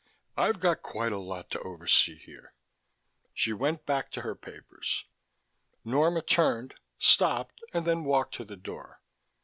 [0.35, 2.55] I've got quite a lot to oversee here."
[3.35, 5.05] She went back to her papers.
[5.85, 8.99] Norma turned, stopped and then walked to the door.